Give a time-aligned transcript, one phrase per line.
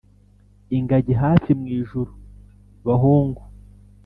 [0.77, 2.11] ingagi hafi mwijuru,
[2.85, 3.41] bahungu